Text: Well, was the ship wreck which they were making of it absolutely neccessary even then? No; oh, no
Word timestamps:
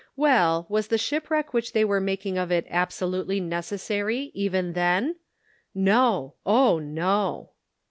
Well, 0.15 0.65
was 0.67 0.87
the 0.87 0.97
ship 0.97 1.29
wreck 1.29 1.53
which 1.53 1.73
they 1.73 1.85
were 1.85 2.01
making 2.01 2.35
of 2.35 2.51
it 2.51 2.65
absolutely 2.71 3.39
neccessary 3.39 4.31
even 4.33 4.73
then? 4.73 5.17
No; 5.75 6.33
oh, 6.43 6.79
no 6.79 7.51